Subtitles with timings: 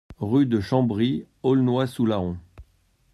[0.17, 2.37] Rue de Chambry, Aulnois-sous-Laon